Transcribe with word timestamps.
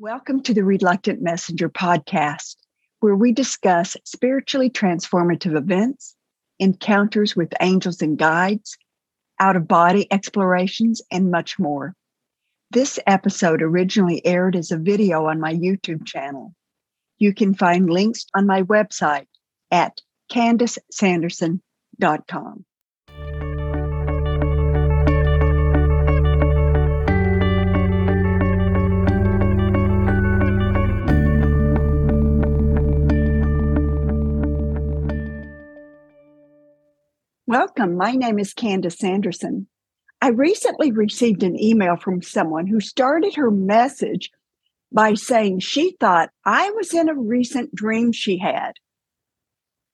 Welcome 0.00 0.42
to 0.42 0.52
the 0.52 0.64
Reluctant 0.64 1.22
Messenger 1.22 1.68
podcast, 1.68 2.56
where 2.98 3.14
we 3.14 3.30
discuss 3.30 3.96
spiritually 4.04 4.68
transformative 4.68 5.56
events, 5.56 6.16
encounters 6.58 7.36
with 7.36 7.54
angels 7.60 8.02
and 8.02 8.18
guides, 8.18 8.76
out 9.38 9.54
of 9.54 9.68
body 9.68 10.08
explorations, 10.10 11.00
and 11.12 11.30
much 11.30 11.60
more. 11.60 11.94
This 12.72 12.98
episode 13.06 13.62
originally 13.62 14.20
aired 14.26 14.56
as 14.56 14.72
a 14.72 14.78
video 14.78 15.26
on 15.26 15.38
my 15.38 15.54
YouTube 15.54 16.04
channel. 16.04 16.56
You 17.18 17.32
can 17.32 17.54
find 17.54 17.88
links 17.88 18.26
on 18.34 18.48
my 18.48 18.64
website 18.64 19.28
at 19.70 20.00
candicesanderson.com. 20.28 22.64
Welcome. 37.46 37.98
My 37.98 38.12
name 38.12 38.38
is 38.38 38.54
Candice 38.54 38.96
Sanderson. 38.96 39.66
I 40.22 40.28
recently 40.28 40.92
received 40.92 41.42
an 41.42 41.60
email 41.60 41.96
from 41.96 42.22
someone 42.22 42.66
who 42.66 42.80
started 42.80 43.34
her 43.34 43.50
message 43.50 44.30
by 44.90 45.12
saying 45.12 45.58
she 45.58 45.94
thought 46.00 46.30
I 46.46 46.70
was 46.70 46.94
in 46.94 47.10
a 47.10 47.14
recent 47.14 47.74
dream 47.74 48.12
she 48.12 48.38
had. 48.38 48.72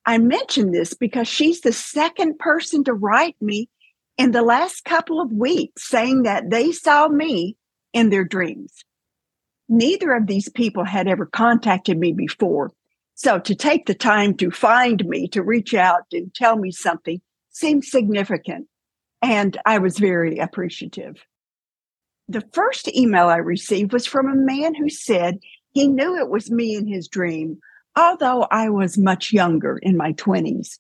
I 0.07 0.19
mention 0.19 0.71
this 0.71 0.95
because 0.95 1.27
she's 1.27 1.63
the 1.63 1.73
second 1.73 2.39
person 2.39 2.85
to 2.85 2.95
write 2.95 3.35
me 3.41 3.69
in 4.17 4.31
the 4.31 4.43
last 4.43 4.85
couple 4.85 5.21
of 5.21 5.33
weeks 5.33 5.89
saying 5.89 6.23
that 6.23 6.51
they 6.51 6.71
saw 6.71 7.09
me 7.09 7.57
in 7.93 8.11
their 8.11 8.25
dreams. 8.25 8.85
Neither 9.69 10.13
of 10.13 10.29
these 10.29 10.49
people 10.49 10.85
had 10.85 11.09
ever 11.09 11.27
contacted 11.27 11.99
me 11.99 12.13
before. 12.13 12.71
So 13.17 13.41
to 13.41 13.57
take 13.57 13.87
the 13.87 13.95
time 13.95 14.37
to 14.37 14.53
find 14.53 15.05
me, 15.05 15.27
to 15.31 15.43
reach 15.43 15.75
out 15.75 16.05
and 16.13 16.33
tell 16.33 16.57
me 16.57 16.71
something 16.71 17.21
seemed 17.51 17.85
significant. 17.85 18.67
And 19.23 19.57
I 19.67 19.79
was 19.79 19.99
very 19.99 20.39
appreciative. 20.39 21.17
The 22.29 22.45
first 22.53 22.89
email 22.95 23.27
I 23.27 23.37
received 23.37 23.93
was 23.93 24.07
from 24.07 24.29
a 24.29 24.37
man 24.37 24.75
who 24.75 24.89
said 24.89 25.41
he 25.73 25.89
knew 25.89 26.17
it 26.17 26.31
was 26.31 26.51
me 26.51 26.77
in 26.77 26.87
his 26.87 27.09
dream, 27.09 27.59
although 27.97 28.47
I 28.51 28.71
was 28.71 28.97
much 28.97 29.33
younger 29.33 29.79
in 29.79 29.97
my 29.97 30.13
20s. 30.15 30.79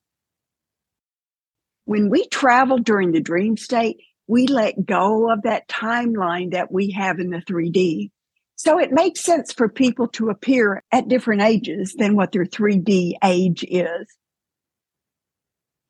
When 1.85 2.09
we 2.09 2.27
travel 2.29 2.79
during 2.79 3.13
the 3.13 3.21
dream 3.21 3.57
state, 3.57 3.99
we 4.29 4.47
let 4.47 4.87
go 4.87 5.31
of 5.31 5.43
that 5.43 5.69
timeline 5.69 6.53
that 6.53 6.71
we 6.71 6.93
have 6.93 7.19
in 7.19 7.31
the 7.31 7.43
3D. 7.43 8.11
So 8.55 8.79
it 8.79 8.93
makes 8.93 9.25
sense 9.25 9.53
for 9.53 9.69
people 9.69 10.07
to 10.09 10.29
appear 10.29 10.85
at 10.93 11.09
different 11.09 11.43
ages 11.43 11.95
than 11.99 12.15
what 12.15 12.31
their 12.31 12.45
3D 12.45 13.15
age 13.25 13.65
is 13.69 14.07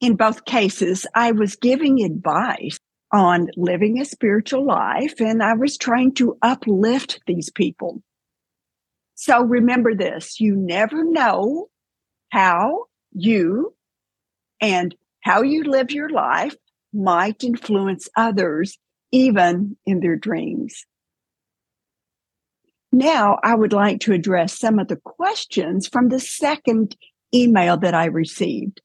in 0.01 0.17
both 0.17 0.45
cases, 0.45 1.07
I 1.15 1.33
was 1.33 1.57
giving 1.57 2.03
advice 2.03 2.79
on 3.13 3.49
living 3.57 4.01
a 4.01 4.05
spiritual 4.05 4.65
life 4.65 5.21
and 5.21 5.43
I 5.43 5.55
was 5.55 5.77
trying 5.77 6.15
to 6.15 6.39
uplift 6.43 7.21
these 7.27 7.51
people. 7.51 8.03
So 9.15 9.43
remember 9.43 9.95
this 9.95 10.41
you 10.41 10.57
never 10.57 11.05
know 11.05 11.69
how 12.31 12.87
you 13.13 13.75
and 14.61 14.95
how 15.21 15.43
you 15.43 15.65
live 15.65 15.91
your 15.91 16.09
life 16.09 16.55
might 16.93 17.45
influence 17.45 18.09
others, 18.17 18.79
even 19.13 19.77
in 19.85 20.01
their 20.01 20.17
dreams. 20.17 20.87
Now, 22.93 23.39
I 23.43 23.55
would 23.55 23.73
like 23.73 24.01
to 24.01 24.13
address 24.13 24.59
some 24.59 24.79
of 24.79 24.89
the 24.89 24.97
questions 24.97 25.87
from 25.87 26.09
the 26.09 26.19
second 26.19 26.97
email 27.33 27.77
that 27.77 27.95
I 27.95 28.07
received. 28.07 28.81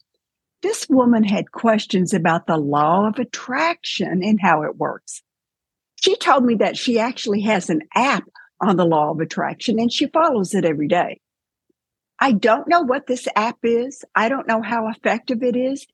This 0.65 0.89
woman 0.89 1.23
had 1.23 1.51
questions 1.51 2.11
about 2.11 2.47
the 2.47 2.57
law 2.57 3.07
of 3.07 3.19
attraction 3.19 4.23
and 4.23 4.41
how 4.41 4.63
it 4.63 4.77
works. 4.77 5.21
She 6.01 6.15
told 6.15 6.43
me 6.43 6.55
that 6.55 6.75
she 6.75 6.97
actually 6.97 7.41
has 7.41 7.69
an 7.69 7.83
app 7.93 8.23
on 8.59 8.75
the 8.75 8.83
law 8.83 9.11
of 9.11 9.19
attraction 9.19 9.79
and 9.79 9.93
she 9.93 10.07
follows 10.07 10.55
it 10.55 10.65
every 10.65 10.87
day. 10.87 11.21
I 12.19 12.31
don't 12.31 12.67
know 12.67 12.81
what 12.81 13.05
this 13.05 13.27
app 13.35 13.59
is. 13.61 14.03
I 14.15 14.27
don't 14.27 14.47
know 14.47 14.63
how 14.63 14.87
effective 14.87 15.43
it 15.43 15.55
is. 15.55 15.85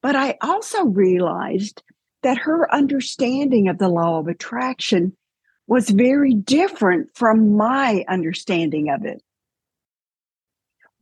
But 0.00 0.16
I 0.16 0.38
also 0.40 0.86
realized 0.86 1.82
that 2.22 2.38
her 2.38 2.74
understanding 2.74 3.68
of 3.68 3.76
the 3.76 3.90
law 3.90 4.20
of 4.20 4.26
attraction 4.26 5.18
was 5.66 5.90
very 5.90 6.32
different 6.32 7.10
from 7.14 7.58
my 7.58 8.06
understanding 8.08 8.88
of 8.88 9.04
it 9.04 9.22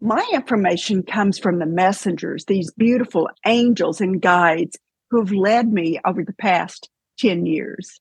my 0.00 0.24
information 0.32 1.02
comes 1.02 1.38
from 1.38 1.58
the 1.58 1.66
messengers, 1.66 2.44
these 2.44 2.70
beautiful 2.72 3.28
angels 3.46 4.00
and 4.00 4.20
guides 4.20 4.78
who've 5.10 5.32
led 5.32 5.72
me 5.72 5.98
over 6.04 6.22
the 6.22 6.34
past 6.34 6.90
10 7.18 7.46
years. 7.46 8.00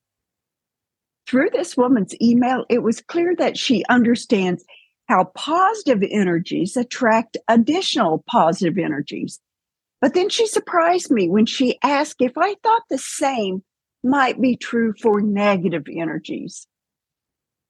Through 1.27 1.51
this 1.51 1.77
woman's 1.77 2.13
email, 2.21 2.65
it 2.69 2.83
was 2.83 3.01
clear 3.01 3.35
that 3.37 3.57
she 3.57 3.83
understands 3.89 4.63
how 5.07 5.25
positive 5.35 6.03
energies 6.09 6.75
attract 6.75 7.37
additional 7.47 8.23
positive 8.27 8.77
energies. 8.77 9.39
But 10.01 10.13
then 10.13 10.29
she 10.29 10.47
surprised 10.47 11.09
me 11.09 11.29
when 11.29 11.45
she 11.45 11.79
asked 11.81 12.21
if 12.21 12.37
I 12.37 12.55
thought 12.61 12.83
the 12.89 12.97
same 12.97 13.63
might 14.03 14.39
be 14.39 14.55
true 14.55 14.93
for 15.01 15.21
negative 15.21 15.85
energies. 15.89 16.67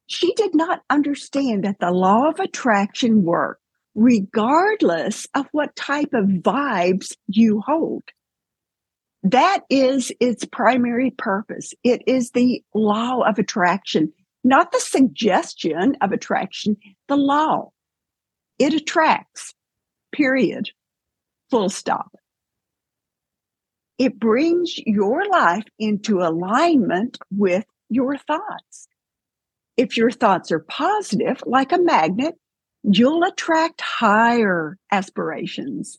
She 0.08 0.34
did 0.34 0.54
not 0.54 0.82
understand 0.90 1.64
that 1.64 1.80
the 1.80 1.92
law 1.92 2.30
of 2.30 2.40
attraction 2.40 3.24
worked 3.24 3.62
regardless 3.96 5.26
of 5.34 5.48
what 5.52 5.76
type 5.76 6.14
of 6.14 6.26
vibes 6.26 7.16
you 7.28 7.62
hold. 7.62 8.04
That 9.24 9.62
is 9.70 10.12
its 10.20 10.46
primary 10.46 11.10
purpose. 11.10 11.74
It 11.84 12.04
is 12.06 12.32
the 12.32 12.64
law 12.76 13.22
of 13.22 13.40
attraction, 13.40 14.14
not 14.44 14.72
the 14.72 14.80
suggestion 14.80 15.96
of 16.02 16.12
attraction, 16.12 16.78
the 17.08 17.18
law. 17.18 17.72
It 18.60 18.74
attracts, 18.74 19.56
period, 20.12 20.70
full 21.50 21.70
stop. 21.70 22.12
It 23.98 24.20
brings 24.20 24.78
your 24.86 25.26
life 25.28 25.66
into 25.80 26.20
alignment 26.20 27.18
with 27.32 27.66
your 27.90 28.18
thoughts. 28.18 28.88
If 29.78 29.98
your 29.98 30.12
thoughts 30.12 30.52
are 30.52 30.60
positive, 30.60 31.42
like 31.46 31.72
a 31.72 31.80
magnet, 31.80 32.36
you'll 32.92 33.24
attract 33.24 33.82
higher 33.82 34.78
aspirations. 34.92 35.98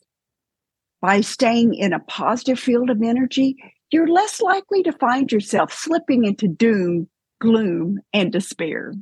By 1.01 1.21
staying 1.21 1.75
in 1.75 1.93
a 1.93 1.99
positive 1.99 2.59
field 2.59 2.89
of 2.89 3.01
energy, 3.01 3.55
you're 3.91 4.07
less 4.07 4.41
likely 4.41 4.83
to 4.83 4.91
find 4.93 5.31
yourself 5.31 5.71
slipping 5.71 6.25
into 6.25 6.47
doom, 6.47 7.07
gloom, 7.39 7.99
and 8.13 8.31
despair. 8.31 8.93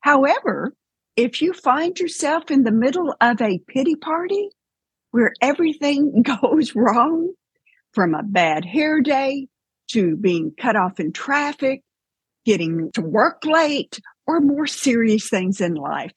However, 0.00 0.74
if 1.16 1.42
you 1.42 1.52
find 1.52 1.98
yourself 1.98 2.50
in 2.50 2.64
the 2.64 2.70
middle 2.70 3.14
of 3.20 3.40
a 3.40 3.58
pity 3.66 3.96
party 3.96 4.50
where 5.10 5.32
everything 5.40 6.22
goes 6.42 6.74
wrong, 6.74 7.32
from 7.96 8.14
a 8.14 8.22
bad 8.22 8.62
hair 8.62 9.00
day 9.00 9.48
to 9.88 10.16
being 10.16 10.52
cut 10.60 10.76
off 10.76 11.00
in 11.00 11.12
traffic, 11.12 11.82
getting 12.44 12.92
to 12.92 13.00
work 13.00 13.42
late, 13.46 13.98
or 14.26 14.38
more 14.40 14.66
serious 14.66 15.30
things 15.30 15.62
in 15.62 15.74
life, 15.74 16.12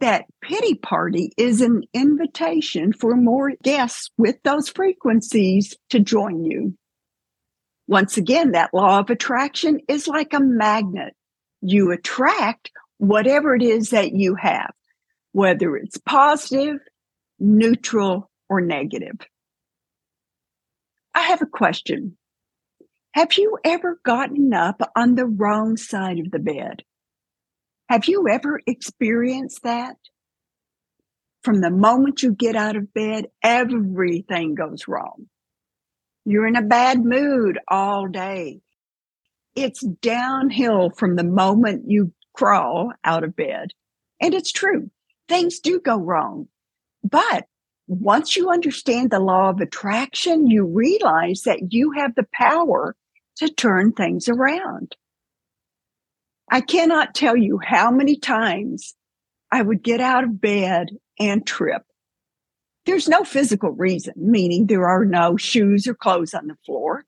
that 0.00 0.26
pity 0.42 0.74
party 0.74 1.32
is 1.36 1.60
an 1.60 1.82
invitation 1.94 2.92
for 2.92 3.16
more 3.16 3.52
guests 3.62 4.10
with 4.18 4.36
those 4.42 4.68
frequencies 4.68 5.76
to 5.90 6.00
join 6.00 6.44
you. 6.44 6.76
Once 7.86 8.16
again, 8.16 8.52
that 8.52 8.72
law 8.72 8.98
of 8.98 9.10
attraction 9.10 9.80
is 9.88 10.06
like 10.06 10.32
a 10.32 10.40
magnet. 10.40 11.14
You 11.60 11.90
attract 11.90 12.70
whatever 12.98 13.54
it 13.54 13.62
is 13.62 13.90
that 13.90 14.12
you 14.12 14.34
have, 14.36 14.72
whether 15.32 15.76
it's 15.76 15.98
positive, 15.98 16.78
neutral, 17.38 18.30
or 18.48 18.60
negative. 18.60 19.18
I 21.14 21.22
have 21.22 21.42
a 21.42 21.46
question. 21.46 22.16
Have 23.12 23.36
you 23.36 23.58
ever 23.64 24.00
gotten 24.04 24.54
up 24.54 24.80
on 24.94 25.16
the 25.16 25.26
wrong 25.26 25.76
side 25.76 26.20
of 26.20 26.30
the 26.30 26.38
bed? 26.38 26.84
Have 27.90 28.06
you 28.06 28.28
ever 28.28 28.60
experienced 28.68 29.64
that? 29.64 29.96
From 31.42 31.60
the 31.60 31.72
moment 31.72 32.22
you 32.22 32.32
get 32.32 32.54
out 32.54 32.76
of 32.76 32.94
bed, 32.94 33.26
everything 33.42 34.54
goes 34.54 34.86
wrong. 34.86 35.26
You're 36.24 36.46
in 36.46 36.54
a 36.54 36.62
bad 36.62 37.04
mood 37.04 37.58
all 37.66 38.06
day. 38.06 38.60
It's 39.56 39.80
downhill 39.80 40.90
from 40.90 41.16
the 41.16 41.24
moment 41.24 41.90
you 41.90 42.12
crawl 42.32 42.92
out 43.02 43.24
of 43.24 43.34
bed. 43.34 43.72
And 44.20 44.34
it's 44.34 44.52
true. 44.52 44.88
Things 45.28 45.58
do 45.58 45.80
go 45.80 45.96
wrong. 45.96 46.46
But 47.02 47.46
once 47.88 48.36
you 48.36 48.50
understand 48.50 49.10
the 49.10 49.18
law 49.18 49.50
of 49.50 49.58
attraction, 49.58 50.46
you 50.46 50.64
realize 50.64 51.42
that 51.42 51.72
you 51.72 51.90
have 51.96 52.14
the 52.14 52.28
power 52.32 52.94
to 53.38 53.48
turn 53.48 53.90
things 53.90 54.28
around. 54.28 54.94
I 56.50 56.60
cannot 56.60 57.14
tell 57.14 57.36
you 57.36 57.60
how 57.64 57.90
many 57.90 58.16
times 58.16 58.94
I 59.52 59.62
would 59.62 59.82
get 59.82 60.00
out 60.00 60.24
of 60.24 60.40
bed 60.40 60.88
and 61.18 61.46
trip. 61.46 61.82
There's 62.86 63.08
no 63.08 63.22
physical 63.22 63.70
reason, 63.70 64.14
meaning 64.16 64.66
there 64.66 64.88
are 64.88 65.04
no 65.04 65.36
shoes 65.36 65.86
or 65.86 65.94
clothes 65.94 66.34
on 66.34 66.48
the 66.48 66.56
floor. 66.66 67.04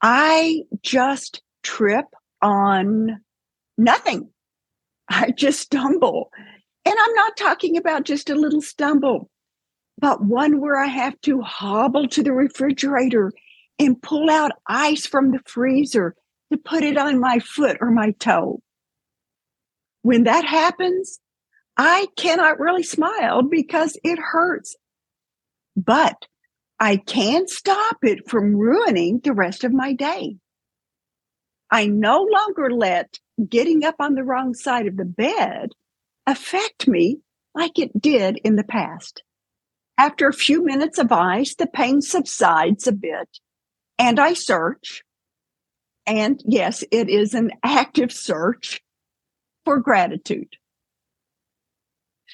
I 0.00 0.62
just 0.82 1.42
trip 1.62 2.06
on 2.40 3.20
nothing. 3.76 4.30
I 5.08 5.32
just 5.32 5.60
stumble. 5.60 6.30
And 6.84 6.94
I'm 6.98 7.14
not 7.14 7.36
talking 7.36 7.76
about 7.76 8.04
just 8.04 8.30
a 8.30 8.34
little 8.34 8.62
stumble, 8.62 9.28
but 9.98 10.24
one 10.24 10.60
where 10.60 10.80
I 10.80 10.86
have 10.86 11.20
to 11.22 11.42
hobble 11.42 12.08
to 12.08 12.22
the 12.22 12.32
refrigerator 12.32 13.32
and 13.78 14.00
pull 14.00 14.30
out 14.30 14.52
ice 14.66 15.06
from 15.06 15.32
the 15.32 15.40
freezer 15.46 16.14
to 16.52 16.58
put 16.58 16.82
it 16.82 16.96
on 16.96 17.20
my 17.20 17.38
foot 17.38 17.78
or 17.80 17.90
my 17.90 18.12
toe. 18.12 18.60
When 20.02 20.24
that 20.24 20.44
happens, 20.44 21.20
I 21.76 22.08
cannot 22.16 22.60
really 22.60 22.82
smile 22.82 23.42
because 23.42 23.98
it 24.04 24.18
hurts. 24.18 24.76
But 25.76 26.26
I 26.78 26.96
can 26.96 27.48
stop 27.48 27.98
it 28.02 28.28
from 28.28 28.56
ruining 28.56 29.20
the 29.20 29.32
rest 29.32 29.64
of 29.64 29.72
my 29.72 29.92
day. 29.92 30.36
I 31.70 31.86
no 31.86 32.22
longer 32.22 32.70
let 32.70 33.18
getting 33.48 33.84
up 33.84 33.96
on 33.98 34.14
the 34.14 34.24
wrong 34.24 34.54
side 34.54 34.86
of 34.86 34.96
the 34.96 35.04
bed 35.04 35.70
affect 36.26 36.86
me 36.86 37.20
like 37.54 37.78
it 37.78 38.00
did 38.00 38.38
in 38.44 38.56
the 38.56 38.64
past. 38.64 39.22
After 39.96 40.26
a 40.28 40.32
few 40.32 40.64
minutes 40.64 40.98
of 40.98 41.12
ice, 41.12 41.54
the 41.54 41.66
pain 41.66 42.02
subsides 42.02 42.86
a 42.86 42.92
bit 42.92 43.28
and 43.98 44.18
I 44.18 44.34
search. 44.34 45.02
And 46.06 46.42
yes, 46.44 46.82
it 46.90 47.08
is 47.08 47.34
an 47.34 47.52
active 47.62 48.12
search 48.12 48.82
for 49.64 49.78
gratitude. 49.80 50.56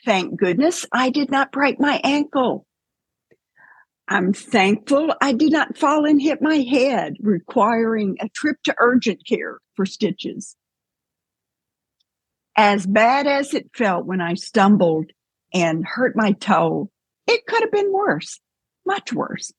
Thank 0.04 0.38
goodness 0.38 0.86
I 0.92 1.10
did 1.10 1.30
not 1.30 1.52
break 1.52 1.78
my 1.78 2.00
ankle. 2.02 2.66
I'm 4.06 4.32
thankful 4.32 5.12
I 5.20 5.32
did 5.32 5.52
not 5.52 5.76
fall 5.76 6.06
and 6.06 6.20
hit 6.20 6.40
my 6.40 6.56
head, 6.56 7.16
requiring 7.20 8.16
a 8.20 8.28
trip 8.30 8.56
to 8.64 8.74
urgent 8.78 9.26
care 9.26 9.58
for 9.76 9.84
stitches. 9.84 10.56
As 12.56 12.86
bad 12.86 13.26
as 13.26 13.52
it 13.52 13.70
felt 13.74 14.06
when 14.06 14.20
I 14.22 14.34
stumbled 14.34 15.10
and 15.52 15.84
hurt 15.86 16.16
my 16.16 16.32
toe, 16.32 16.90
it 17.26 17.44
could 17.46 17.60
have 17.60 17.70
been 17.70 17.92
worse, 17.92 18.40
much 18.86 19.12
worse. 19.12 19.52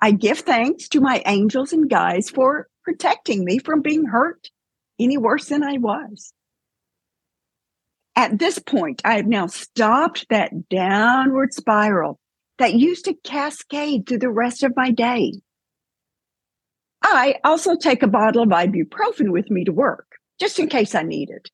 I 0.00 0.12
give 0.12 0.40
thanks 0.40 0.88
to 0.88 1.00
my 1.00 1.22
angels 1.26 1.72
and 1.72 1.88
guides 1.88 2.30
for 2.30 2.68
protecting 2.84 3.44
me 3.44 3.58
from 3.58 3.82
being 3.82 4.06
hurt 4.06 4.48
any 4.98 5.18
worse 5.18 5.46
than 5.46 5.62
I 5.62 5.78
was. 5.78 6.32
At 8.16 8.38
this 8.38 8.58
point, 8.58 9.02
I 9.04 9.16
have 9.16 9.26
now 9.26 9.46
stopped 9.46 10.26
that 10.30 10.68
downward 10.68 11.54
spiral 11.54 12.18
that 12.58 12.74
used 12.74 13.06
to 13.06 13.14
cascade 13.24 14.06
through 14.06 14.18
the 14.18 14.30
rest 14.30 14.62
of 14.62 14.76
my 14.76 14.90
day. 14.90 15.32
I 17.02 17.36
also 17.44 17.76
take 17.76 18.02
a 18.02 18.08
bottle 18.08 18.42
of 18.42 18.48
ibuprofen 18.50 19.30
with 19.30 19.50
me 19.50 19.64
to 19.64 19.72
work, 19.72 20.06
just 20.38 20.58
in 20.58 20.68
case 20.68 20.94
I 20.94 21.02
need 21.02 21.30
it. 21.30 21.50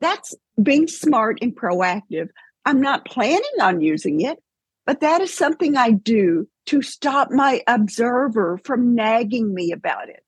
That's 0.00 0.34
being 0.62 0.88
smart 0.88 1.38
and 1.42 1.54
proactive. 1.54 2.28
I'm 2.64 2.80
not 2.80 3.04
planning 3.04 3.42
on 3.60 3.82
using 3.82 4.22
it, 4.22 4.38
but 4.86 5.00
that 5.00 5.20
is 5.20 5.34
something 5.34 5.76
I 5.76 5.90
do 5.90 6.48
to 6.70 6.82
stop 6.82 7.32
my 7.32 7.60
observer 7.66 8.56
from 8.62 8.94
nagging 8.94 9.52
me 9.52 9.72
about 9.72 10.08
it. 10.08 10.22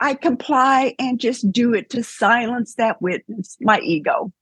I 0.00 0.14
comply 0.14 0.94
and 0.98 1.20
just 1.20 1.52
do 1.52 1.74
it 1.74 1.90
to 1.90 2.02
silence 2.02 2.76
that 2.76 3.02
witness, 3.02 3.58
my 3.60 3.78
ego. 3.80 4.32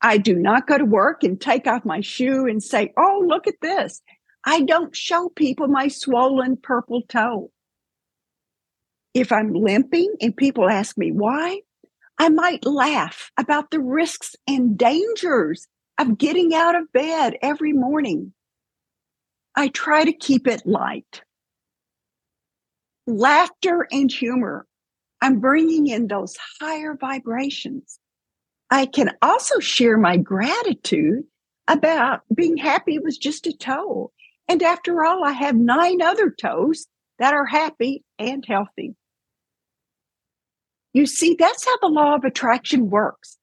I 0.00 0.16
do 0.16 0.34
not 0.34 0.66
go 0.66 0.78
to 0.78 0.86
work 0.86 1.22
and 1.22 1.38
take 1.38 1.66
off 1.66 1.84
my 1.84 2.00
shoe 2.00 2.46
and 2.46 2.62
say, 2.62 2.94
Oh, 2.96 3.22
look 3.26 3.46
at 3.46 3.60
this. 3.60 4.00
I 4.46 4.62
don't 4.62 4.96
show 4.96 5.28
people 5.28 5.68
my 5.68 5.88
swollen 5.88 6.56
purple 6.56 7.02
toe. 7.02 7.50
If 9.12 9.32
I'm 9.32 9.52
limping 9.52 10.14
and 10.22 10.34
people 10.34 10.66
ask 10.66 10.96
me 10.96 11.12
why, 11.12 11.60
I 12.18 12.30
might 12.30 12.64
laugh 12.64 13.30
about 13.36 13.70
the 13.70 13.80
risks 13.80 14.34
and 14.48 14.78
dangers 14.78 15.68
of 15.98 16.16
getting 16.16 16.54
out 16.54 16.74
of 16.74 16.90
bed 16.94 17.36
every 17.42 17.74
morning. 17.74 18.32
I 19.60 19.68
try 19.68 20.04
to 20.04 20.12
keep 20.14 20.46
it 20.46 20.64
light. 20.64 21.20
Laughter 23.06 23.86
and 23.92 24.10
humor. 24.10 24.66
I'm 25.20 25.38
bringing 25.38 25.86
in 25.86 26.06
those 26.06 26.34
higher 26.58 26.96
vibrations. 26.98 27.98
I 28.70 28.86
can 28.86 29.10
also 29.20 29.58
share 29.58 29.98
my 29.98 30.16
gratitude 30.16 31.24
about 31.68 32.22
being 32.34 32.56
happy 32.56 32.98
was 33.00 33.18
just 33.18 33.46
a 33.46 33.52
toe. 33.52 34.10
And 34.48 34.62
after 34.62 35.04
all, 35.04 35.24
I 35.24 35.32
have 35.32 35.56
nine 35.56 36.00
other 36.00 36.30
toes 36.30 36.86
that 37.18 37.34
are 37.34 37.44
happy 37.44 38.02
and 38.18 38.42
healthy. 38.48 38.94
You 40.94 41.04
see, 41.04 41.36
that's 41.38 41.66
how 41.66 41.76
the 41.82 41.88
law 41.88 42.14
of 42.14 42.24
attraction 42.24 42.88
works. 42.88 43.36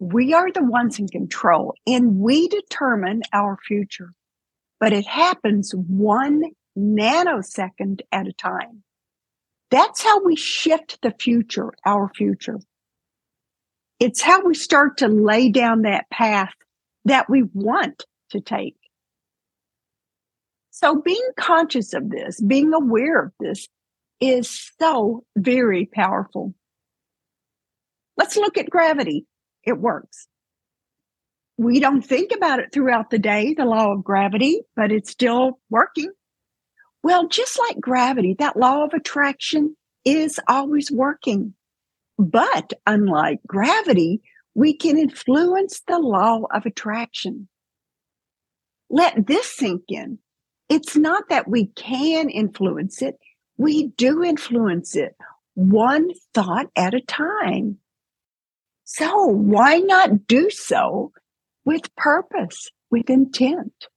We 0.00 0.34
are 0.34 0.52
the 0.52 0.64
ones 0.64 0.98
in 0.98 1.08
control 1.08 1.72
and 1.86 2.18
we 2.18 2.46
determine 2.48 3.22
our 3.32 3.56
future, 3.66 4.12
but 4.80 4.92
it 4.92 5.06
happens 5.06 5.72
one 5.74 6.42
nanosecond 6.78 8.00
at 8.12 8.28
a 8.28 8.32
time. 8.32 8.82
That's 9.70 10.02
how 10.02 10.22
we 10.22 10.36
shift 10.36 11.00
the 11.02 11.14
future, 11.18 11.72
our 11.84 12.08
future. 12.14 12.58
It's 13.98 14.20
how 14.20 14.42
we 14.42 14.54
start 14.54 14.98
to 14.98 15.08
lay 15.08 15.48
down 15.50 15.82
that 15.82 16.08
path 16.10 16.52
that 17.06 17.30
we 17.30 17.44
want 17.54 18.04
to 18.30 18.40
take. 18.40 18.76
So 20.70 21.00
being 21.00 21.30
conscious 21.38 21.94
of 21.94 22.10
this, 22.10 22.40
being 22.40 22.74
aware 22.74 23.22
of 23.22 23.32
this 23.40 23.66
is 24.20 24.70
so 24.78 25.24
very 25.36 25.86
powerful. 25.86 26.54
Let's 28.16 28.36
look 28.36 28.58
at 28.58 28.70
gravity. 28.70 29.26
It 29.64 29.78
works. 29.78 30.28
We 31.58 31.80
don't 31.80 32.02
think 32.02 32.32
about 32.32 32.60
it 32.60 32.72
throughout 32.72 33.10
the 33.10 33.18
day, 33.18 33.54
the 33.54 33.64
law 33.64 33.92
of 33.92 34.04
gravity, 34.04 34.60
but 34.74 34.92
it's 34.92 35.10
still 35.10 35.58
working. 35.70 36.12
Well, 37.02 37.28
just 37.28 37.58
like 37.58 37.80
gravity, 37.80 38.34
that 38.38 38.56
law 38.56 38.84
of 38.84 38.92
attraction 38.92 39.76
is 40.04 40.38
always 40.48 40.90
working. 40.90 41.54
But 42.18 42.72
unlike 42.86 43.40
gravity, 43.46 44.22
we 44.54 44.74
can 44.74 44.98
influence 44.98 45.82
the 45.86 45.98
law 45.98 46.42
of 46.52 46.66
attraction. 46.66 47.48
Let 48.90 49.26
this 49.26 49.46
sink 49.46 49.82
in. 49.88 50.18
It's 50.68 50.96
not 50.96 51.28
that 51.28 51.48
we 51.48 51.66
can 51.68 52.28
influence 52.28 53.02
it, 53.02 53.16
we 53.56 53.88
do 53.88 54.22
influence 54.22 54.96
it 54.96 55.16
one 55.56 56.10
thought 56.34 56.66
at 56.76 56.94
a 56.94 57.00
time. 57.00 57.78
So 58.84 59.26
why 59.26 59.78
not 59.78 60.26
do 60.26 60.50
so 60.50 61.12
with 61.66 61.94
purpose, 61.96 62.70
with 62.90 63.10
intent? 63.10 63.88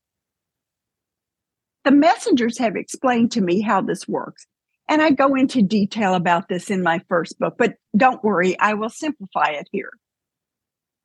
The 1.86 1.92
messengers 1.92 2.58
have 2.58 2.76
explained 2.76 3.32
to 3.32 3.42
me 3.42 3.62
how 3.62 3.82
this 3.82 4.08
works. 4.08 4.46
And 4.90 5.02
I 5.02 5.12
go 5.12 5.36
into 5.36 5.62
detail 5.62 6.16
about 6.16 6.50
this 6.50 6.70
in 6.70 6.84
my 6.84 7.00
first 7.08 7.40
book, 7.40 7.56
but 7.58 7.76
don't 7.96 8.24
worry, 8.24 8.60
I 8.60 8.74
will 8.74 8.90
simplify 8.90 9.52
it 9.52 9.70
here. 9.72 9.92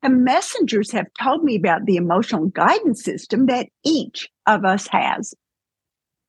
The 0.01 0.09
messengers 0.09 0.91
have 0.91 1.07
told 1.21 1.43
me 1.43 1.55
about 1.55 1.85
the 1.85 1.95
emotional 1.95 2.47
guidance 2.47 3.03
system 3.03 3.45
that 3.45 3.69
each 3.83 4.29
of 4.45 4.65
us 4.65 4.87
has. 4.87 5.33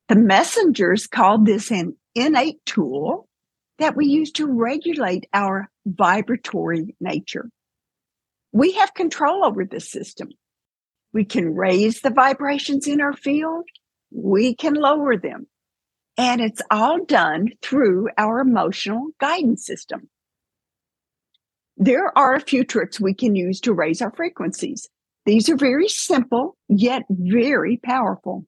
The 0.09 0.17
messengers 0.17 1.07
called 1.07 1.47
this 1.47 1.71
an 1.71 1.97
innate 2.15 2.65
tool 2.65 3.29
that 3.79 3.97
we 3.97 4.07
use 4.07 4.31
to 4.33 4.47
regulate 4.47 5.27
our 5.35 5.69
vibratory 5.85 6.95
nature. 7.01 7.51
We 8.57 8.73
have 8.73 8.95
control 8.95 9.45
over 9.45 9.67
this 9.67 9.91
system. 9.91 10.31
We 11.13 11.27
can 11.27 11.55
raise 11.55 12.01
the 12.01 12.09
vibrations 12.09 12.87
in 12.89 13.03
our 13.03 13.13
field. 13.13 13.67
We 14.11 14.55
can 14.55 14.73
lower 14.73 15.19
them. 15.19 15.47
And 16.17 16.41
it's 16.41 16.63
all 16.71 17.05
done 17.05 17.51
through 17.61 18.09
our 18.17 18.41
emotional 18.41 19.09
guidance 19.21 19.67
system. 19.67 20.09
There 21.77 22.17
are 22.17 22.35
a 22.35 22.41
few 22.41 22.65
tricks 22.65 22.99
we 22.99 23.13
can 23.13 23.37
use 23.37 23.61
to 23.61 23.75
raise 23.75 24.01
our 24.01 24.11
frequencies. 24.11 24.89
These 25.27 25.51
are 25.51 25.57
very 25.57 25.89
simple, 25.89 26.57
yet 26.67 27.03
very 27.11 27.77
powerful. 27.77 28.47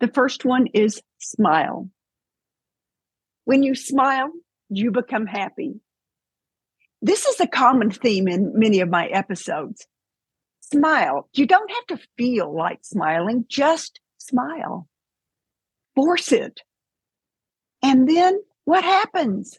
The 0.00 0.08
first 0.08 0.46
one 0.46 0.68
is 0.68 1.02
smile. 1.18 1.90
When 3.44 3.62
you 3.62 3.74
smile, 3.74 4.32
you 4.70 4.90
become 4.90 5.26
happy. 5.26 5.82
This 7.02 7.26
is 7.26 7.40
a 7.40 7.46
common 7.46 7.90
theme 7.90 8.28
in 8.28 8.52
many 8.54 8.80
of 8.80 8.88
my 8.88 9.08
episodes. 9.08 9.86
Smile. 10.60 11.28
You 11.34 11.46
don't 11.46 11.70
have 11.70 11.98
to 11.98 12.06
feel 12.16 12.54
like 12.56 12.78
smiling, 12.82 13.44
just 13.48 14.00
smile 14.18 14.88
force 15.94 16.32
it. 16.32 16.60
And 17.82 18.08
then 18.08 18.40
what 18.64 18.84
happens? 18.84 19.58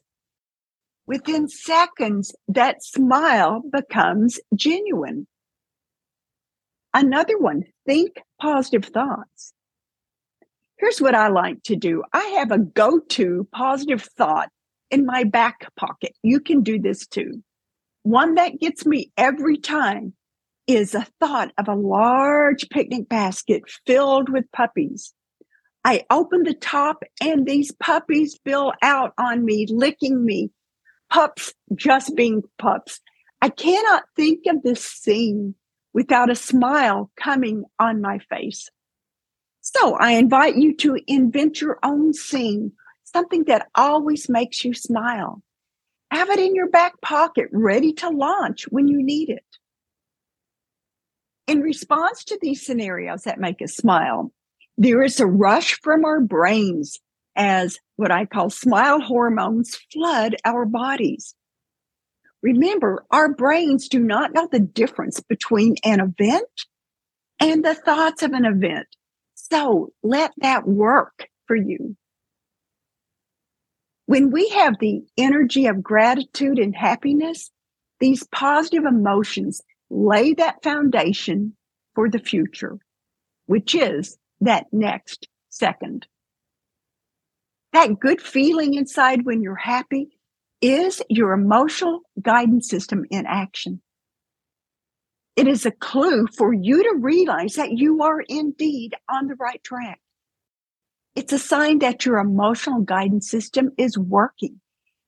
Within 1.06 1.50
seconds, 1.50 2.34
that 2.48 2.84
smile 2.84 3.62
becomes 3.72 4.40
genuine. 4.56 5.28
Another 6.94 7.38
one, 7.38 7.64
think 7.86 8.22
positive 8.40 8.86
thoughts. 8.86 9.54
Here's 10.78 11.02
what 11.02 11.16
I 11.16 11.28
like 11.28 11.64
to 11.64 11.76
do 11.76 12.04
I 12.14 12.24
have 12.40 12.52
a 12.52 12.58
go 12.60 13.00
to 13.00 13.48
positive 13.52 14.04
thought 14.18 14.50
in 14.92 15.06
my 15.06 15.24
back 15.24 15.68
pocket. 15.76 16.14
You 16.22 16.40
can 16.40 16.62
do 16.62 16.80
this 16.80 17.08
too. 17.08 17.44
One 18.04 18.36
that 18.36 18.60
gets 18.60 18.86
me 18.86 19.12
every 19.18 19.58
time 19.58 20.14
is 20.68 20.96
a 20.96 21.08
thought 21.20 21.52
of 21.58 21.68
a 21.68 21.76
large 21.76 22.70
picnic 22.70 23.10
basket 23.10 23.64
filled 23.86 24.30
with 24.30 24.52
puppies. 24.52 25.14
I 25.86 26.06
open 26.10 26.44
the 26.44 26.54
top 26.54 27.04
and 27.22 27.46
these 27.46 27.72
puppies 27.72 28.34
spill 28.34 28.74
out 28.82 29.14
on 29.18 29.44
me, 29.44 29.68
licking 29.70 30.24
me. 30.24 30.52
Pups 31.10 31.54
just 31.76 32.16
being 32.16 32.42
pups. 32.58 33.02
I 33.42 33.50
cannot 33.50 34.04
think 34.16 34.46
of 34.48 34.64
this 34.64 34.84
scene 34.84 35.56
without 35.94 36.30
a 36.30 36.36
smile 36.36 37.12
coming 37.18 37.66
on 37.80 38.02
my 38.02 38.20
face. 38.30 38.70
So 39.62 39.96
I 39.96 40.12
invite 40.12 40.56
you 40.56 40.76
to 40.78 40.98
invent 41.08 41.62
your 41.62 41.80
own 41.84 42.14
scene, 42.14 42.72
something 43.14 43.44
that 43.46 43.70
always 43.76 44.30
makes 44.30 44.66
you 44.66 44.74
smile. 44.74 45.42
Have 46.12 46.30
it 46.30 46.40
in 46.40 46.56
your 46.56 46.70
back 46.70 47.00
pocket, 47.02 47.48
ready 47.52 47.94
to 47.94 48.10
launch 48.10 48.66
when 48.70 48.88
you 48.88 49.02
need 49.02 49.30
it. 49.30 49.46
In 51.48 51.62
response 51.62 52.24
to 52.26 52.38
these 52.42 52.66
scenarios 52.66 53.24
that 53.24 53.40
make 53.40 53.62
us 53.62 53.76
smile, 53.76 54.32
there 54.78 55.04
is 55.04 55.20
a 55.20 55.28
rush 55.28 55.80
from 55.82 56.06
our 56.06 56.20
brains 56.20 57.00
as 57.36 57.80
what 57.96 58.12
I 58.12 58.26
call 58.26 58.50
smile 58.50 59.00
hormones 59.02 59.76
flood 59.92 60.36
our 60.46 60.66
bodies. 60.66 61.36
Remember, 62.42 63.06
our 63.12 63.34
brains 63.34 63.88
do 63.88 64.00
not 64.00 64.34
know 64.34 64.48
the 64.52 64.60
difference 64.60 65.20
between 65.20 65.76
an 65.84 66.00
event 66.00 66.48
and 67.40 67.64
the 67.64 67.76
thoughts 67.76 68.22
of 68.22 68.34
an 68.34 68.46
event. 68.46 68.88
So 69.36 69.92
let 70.04 70.32
that 70.38 70.68
work 70.68 71.28
for 71.48 71.56
you. 71.56 71.96
When 74.14 74.30
we 74.30 74.48
have 74.50 74.78
the 74.78 75.02
energy 75.18 75.66
of 75.66 75.82
gratitude 75.82 76.60
and 76.60 76.76
happiness, 76.76 77.50
these 78.00 78.24
positive 78.28 78.86
emotions 78.86 79.60
lay 79.90 80.36
that 80.36 80.62
foundation 80.62 81.56
for 81.96 82.08
the 82.08 82.20
future, 82.20 82.78
which 83.48 83.74
is 83.74 84.20
that 84.40 84.68
next 84.72 85.28
second. 85.50 86.06
That 87.72 88.00
good 88.00 88.22
feeling 88.22 88.76
inside 88.76 89.26
when 89.26 89.42
you're 89.42 89.56
happy 89.56 90.20
is 90.62 91.02
your 91.10 91.34
emotional 91.34 92.02
guidance 92.22 92.70
system 92.70 93.06
in 93.10 93.26
action. 93.26 93.82
It 95.36 95.48
is 95.48 95.66
a 95.66 95.72
clue 95.72 96.28
for 96.38 96.54
you 96.54 96.84
to 96.84 97.00
realize 97.00 97.56
that 97.56 97.72
you 97.72 98.04
are 98.04 98.22
indeed 98.22 98.94
on 99.10 99.26
the 99.26 99.36
right 99.40 99.64
track. 99.64 100.00
It's 101.16 101.34
a 101.34 101.40
sign 101.40 101.80
that 101.80 102.06
your 102.06 102.18
emotional 102.18 102.82
guidance 102.82 103.30
system 103.30 103.72
is 103.78 103.98
working 103.98 104.60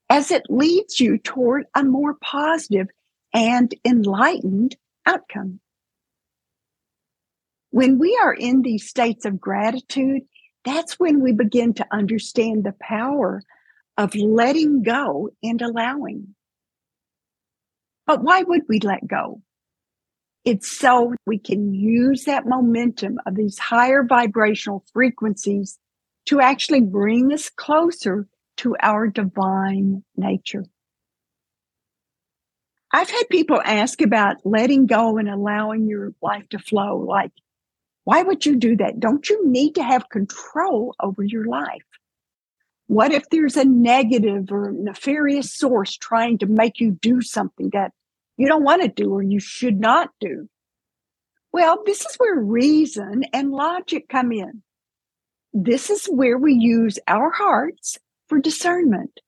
as 0.10 0.30
it 0.30 0.44
leads 0.50 1.00
you 1.00 1.18
toward 1.18 1.66
a 1.74 1.84
more 1.84 2.14
positive 2.14 2.88
and 3.34 3.74
enlightened 3.84 4.76
outcome. 5.06 5.60
When 7.72 7.98
we 7.98 8.18
are 8.22 8.34
in 8.34 8.62
these 8.62 8.88
states 8.88 9.26
of 9.26 9.42
gratitude, 9.42 10.22
that's 10.64 11.00
when 11.00 11.22
we 11.22 11.32
begin 11.32 11.74
to 11.76 11.88
understand 11.92 12.64
the 12.64 12.76
power 12.80 13.42
of 13.98 14.14
letting 14.16 14.84
go 14.84 15.32
and 15.44 15.62
allowing. 15.62 16.36
But 18.06 18.24
why 18.24 18.44
would 18.44 18.62
we 18.70 18.80
let 18.80 19.06
go? 19.08 19.42
It's 20.44 20.72
so 20.72 21.16
we 21.26 21.40
can 21.40 21.74
use 21.74 22.26
that 22.26 22.46
momentum 22.46 23.18
of 23.26 23.36
these 23.36 23.58
higher 23.58 24.04
vibrational 24.04 24.86
frequencies 24.94 25.80
to 26.26 26.40
actually 26.40 26.82
bring 26.82 27.32
us 27.32 27.50
closer 27.50 28.28
to 28.58 28.76
our 28.82 29.08
divine 29.08 30.04
nature. 30.16 30.66
I've 32.92 33.10
had 33.10 33.24
people 33.30 33.62
ask 33.64 34.02
about 34.02 34.38
letting 34.46 34.86
go 34.86 35.18
and 35.18 35.30
allowing 35.30 35.88
your 35.88 36.14
life 36.22 36.48
to 36.50 36.60
flow. 36.60 36.98
Like, 36.98 37.32
why 38.06 38.22
would 38.22 38.46
you 38.46 38.56
do 38.56 38.78
that? 38.78 39.00
Don't 39.00 39.30
you 39.30 39.48
need 39.48 39.76
to 39.76 39.84
have 39.84 40.10
control 40.10 40.96
over 41.02 41.24
your 41.24 41.46
life? 41.46 41.84
What 42.88 43.12
if 43.12 43.30
there's 43.30 43.58
a 43.58 43.66
negative 43.66 44.52
or 44.52 44.72
nefarious 44.72 45.52
source 45.52 45.98
trying 45.98 46.38
to 46.38 46.46
make 46.46 46.80
you 46.80 46.92
do 46.92 47.22
something 47.22 47.72
that 47.74 47.92
you 48.38 48.48
don't 48.48 48.64
want 48.64 48.84
to 48.84 48.88
do 48.88 49.12
or 49.12 49.24
you 49.24 49.40
should 49.40 49.80
not 49.80 50.12
do? 50.20 50.48
Well, 51.52 51.82
this 51.86 52.02
is 52.02 52.16
where 52.18 52.36
reason 52.36 53.24
and 53.34 53.52
logic 53.52 54.08
come 54.08 54.32
in. 54.32 54.62
This 55.58 55.90
is 55.90 56.08
where 56.08 56.38
we 56.38 56.54
use 56.54 57.00
our 57.08 57.32
hearts 57.32 57.98
for 58.28 58.40
discernment. 58.40 59.22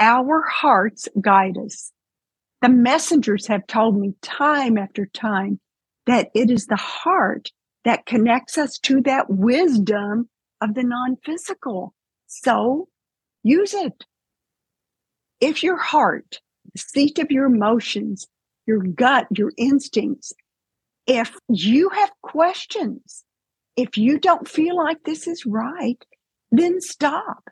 Our 0.00 0.42
hearts 0.42 1.08
guide 1.20 1.56
us. 1.56 1.92
The 2.62 2.68
messengers 2.68 3.46
have 3.46 3.68
told 3.68 3.96
me 3.96 4.14
time 4.22 4.76
after 4.76 5.06
time 5.06 5.60
that 6.06 6.30
it 6.34 6.50
is 6.50 6.66
the 6.66 6.74
heart 6.74 7.52
that 7.84 8.06
connects 8.06 8.58
us 8.58 8.76
to 8.78 9.00
that 9.02 9.30
wisdom 9.30 10.28
of 10.60 10.74
the 10.74 10.82
non 10.82 11.16
physical. 11.24 11.94
So 12.26 12.88
use 13.44 13.74
it. 13.74 14.04
If 15.40 15.62
your 15.62 15.78
heart, 15.78 16.40
the 16.74 16.80
seat 16.80 17.20
of 17.20 17.30
your 17.30 17.44
emotions, 17.44 18.26
your 18.66 18.80
gut, 18.80 19.28
your 19.30 19.52
instincts, 19.56 20.32
if 21.06 21.36
you 21.48 21.88
have 21.90 22.10
questions, 22.20 23.22
if 23.76 23.96
you 23.96 24.18
don't 24.18 24.48
feel 24.48 24.76
like 24.76 25.02
this 25.04 25.26
is 25.26 25.46
right, 25.46 26.02
then 26.50 26.80
stop. 26.80 27.48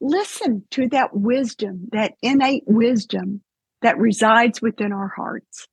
Listen 0.00 0.64
to 0.70 0.88
that 0.88 1.14
wisdom, 1.14 1.88
that 1.92 2.14
innate 2.22 2.64
wisdom 2.66 3.42
that 3.82 3.98
resides 3.98 4.62
within 4.62 4.92
our 4.92 5.12
hearts. 5.14 5.66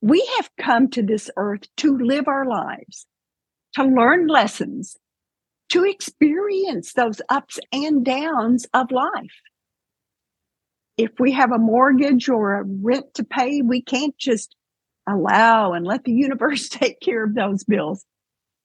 We 0.00 0.26
have 0.36 0.50
come 0.60 0.88
to 0.90 1.02
this 1.02 1.30
earth 1.36 1.62
to 1.78 1.96
live 1.98 2.28
our 2.28 2.46
lives, 2.46 3.06
to 3.74 3.84
learn 3.84 4.26
lessons, 4.26 4.96
to 5.70 5.84
experience 5.84 6.92
those 6.92 7.20
ups 7.28 7.58
and 7.72 8.04
downs 8.04 8.66
of 8.74 8.90
life. 8.90 9.40
If 10.96 11.10
we 11.18 11.32
have 11.32 11.50
a 11.50 11.58
mortgage 11.58 12.28
or 12.28 12.60
a 12.60 12.64
rent 12.64 13.14
to 13.14 13.24
pay, 13.24 13.62
we 13.62 13.82
can't 13.82 14.16
just 14.16 14.54
allow 15.08 15.72
and 15.72 15.86
let 15.86 16.04
the 16.04 16.12
universe 16.12 16.68
take 16.70 17.00
care 17.00 17.24
of 17.24 17.34
those 17.34 17.64
bills. 17.64 18.04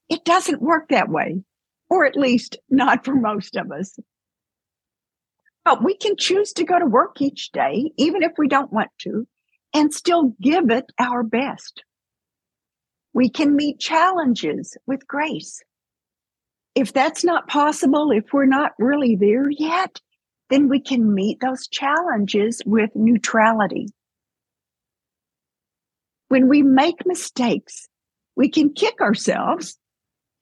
It 0.10 0.25
doesn't 0.25 0.62
work 0.62 0.89
that 0.89 1.10
way, 1.10 1.43
or 1.89 2.05
at 2.05 2.15
least 2.15 2.58
not 2.69 3.05
for 3.05 3.15
most 3.15 3.55
of 3.55 3.72
us. 3.72 3.98
But 5.65 5.84
we 5.84 5.96
can 5.96 6.15
choose 6.17 6.53
to 6.53 6.63
go 6.63 6.79
to 6.79 6.86
work 6.86 7.22
each 7.22 7.51
day, 7.51 7.91
even 7.98 8.24
if 8.24 8.31
we 8.38 8.48
don't 8.48 8.74
want 8.74 8.89
to, 9.00 9.27
and 9.74 9.93
still 9.93 10.34
give 10.41 10.72
it 10.72 10.86
our 10.98 11.22
best. 11.22 11.84
We 13.13 13.29
can 13.29 13.55
meet 13.55 13.79
challenges 13.79 14.77
with 14.88 15.08
grace 15.08 15.62
if 16.79 16.93
that's 16.93 17.24
not 17.24 17.48
possible, 17.48 18.12
if 18.12 18.31
we're 18.31 18.46
not 18.46 18.72
really 18.79 19.15
there 19.15 19.50
yet, 19.50 20.00
then 20.50 20.69
we 20.69 20.79
can 20.79 21.13
meet 21.13 21.39
those 21.41 21.67
challenges 21.67 22.62
with 22.65 22.89
neutrality. 22.96 23.88
When 26.29 26.48
we 26.48 26.62
make 26.62 27.05
mistakes, 27.05 27.89
we 28.36 28.50
can 28.50 28.74
kick 28.74 29.01
ourselves 29.01 29.77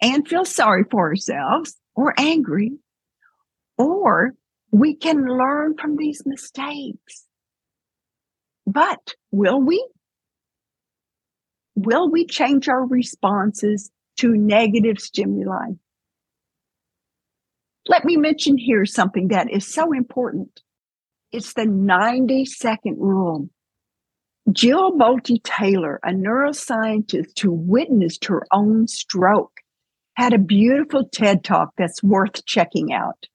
and 0.02 0.28
feel 0.28 0.46
sorry 0.46 0.84
for 0.90 1.08
ourselves 1.08 1.76
or 1.96 2.14
angry, 2.18 2.74
or 3.78 4.34
we 4.72 4.96
can 4.96 5.26
learn 5.26 5.76
from 5.78 5.96
these 5.96 6.24
mistakes. 6.26 7.26
But 8.66 9.16
will 9.32 9.62
we? 9.62 9.86
Will 11.76 12.10
we 12.10 12.26
change 12.26 12.68
our 12.68 12.86
responses 12.86 13.90
to 14.18 14.36
negative 14.36 15.00
stimuli? 15.00 15.72
Let 17.88 18.04
me 18.04 18.18
mention 18.18 18.58
here 18.58 18.86
something 18.86 19.30
that 19.30 19.50
is 19.50 19.66
so 19.66 19.94
important. 19.94 20.62
It's 21.32 21.54
the 21.54 21.66
90 21.66 22.44
second 22.46 22.98
rule. 23.00 23.50
Jill 24.52 24.94
Bolte 24.94 25.44
Taylor, 25.44 26.00
a 26.04 26.12
neuroscientist 26.12 27.38
who 27.40 27.52
witnessed 27.52 28.26
her 28.26 28.46
own 28.54 28.88
stroke, 28.88 29.60
had 30.16 30.32
a 30.32 30.40
beautiful 30.40 31.06
TED 31.06 31.44
talk 31.44 31.74
that's 31.78 32.02
worth 32.02 32.46
checking 32.46 32.94
out. 32.94 33.28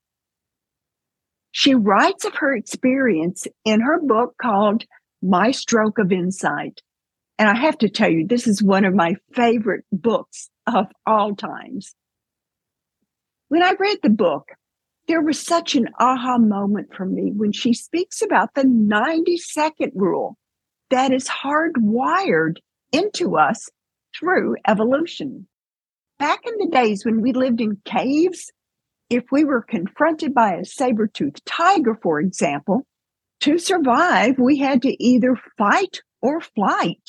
She 1.50 1.74
writes 1.74 2.24
of 2.24 2.34
her 2.36 2.54
experience 2.54 3.46
in 3.66 3.82
her 3.82 4.00
book 4.00 4.36
called 4.40 4.84
My 5.20 5.50
Stroke 5.50 5.98
of 5.98 6.12
Insight. 6.12 6.80
And 7.38 7.46
I 7.46 7.56
have 7.56 7.76
to 7.78 7.90
tell 7.90 8.10
you, 8.10 8.26
this 8.26 8.46
is 8.46 8.62
one 8.62 8.86
of 8.86 8.94
my 8.94 9.16
favorite 9.34 9.84
books 9.92 10.48
of 10.66 10.86
all 11.06 11.34
times. 11.34 11.94
When 13.48 13.62
I 13.62 13.74
read 13.78 13.98
the 14.02 14.10
book, 14.10 14.48
There 15.08 15.20
was 15.20 15.38
such 15.38 15.74
an 15.74 15.88
aha 15.98 16.38
moment 16.38 16.94
for 16.94 17.04
me 17.04 17.32
when 17.32 17.52
she 17.52 17.74
speaks 17.74 18.22
about 18.22 18.54
the 18.54 18.64
90 18.64 19.36
second 19.36 19.92
rule 19.94 20.38
that 20.92 21.10
is 21.10 21.26
hardwired 21.26 22.58
into 22.92 23.38
us 23.38 23.70
through 24.14 24.56
evolution. 24.68 25.48
Back 26.18 26.40
in 26.46 26.52
the 26.58 26.70
days 26.70 27.02
when 27.04 27.22
we 27.22 27.32
lived 27.32 27.62
in 27.62 27.78
caves, 27.86 28.52
if 29.08 29.24
we 29.32 29.44
were 29.44 29.62
confronted 29.62 30.34
by 30.34 30.54
a 30.54 30.66
saber 30.66 31.06
toothed 31.06 31.44
tiger, 31.46 31.98
for 32.02 32.20
example, 32.20 32.86
to 33.40 33.58
survive, 33.58 34.38
we 34.38 34.58
had 34.58 34.82
to 34.82 35.02
either 35.02 35.34
fight 35.56 36.02
or 36.20 36.42
flight. 36.42 37.00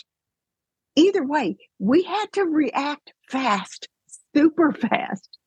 Either 0.96 1.26
way, 1.26 1.58
we 1.78 2.04
had 2.04 2.28
to 2.34 2.44
react 2.44 3.12
fast, 3.30 3.90
super 4.34 4.72
fast. 4.72 5.38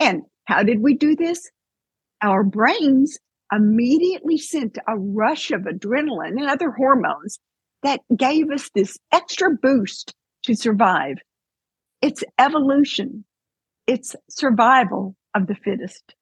And 0.00 0.22
how 0.46 0.64
did 0.64 0.80
we 0.80 0.94
do 0.94 1.14
this? 1.14 1.48
Our 2.22 2.42
brains 2.42 3.18
immediately 3.52 4.38
sent 4.38 4.78
a 4.86 4.96
rush 4.96 5.50
of 5.50 5.62
adrenaline 5.62 6.38
and 6.40 6.48
other 6.48 6.70
hormones 6.70 7.38
that 7.82 8.00
gave 8.16 8.50
us 8.50 8.70
this 8.74 8.98
extra 9.12 9.50
boost 9.50 10.14
to 10.44 10.54
survive. 10.54 11.16
It's 12.02 12.24
evolution. 12.38 13.24
It's 13.86 14.14
survival 14.28 15.16
of 15.34 15.46
the 15.46 15.54
fittest. 15.54 16.14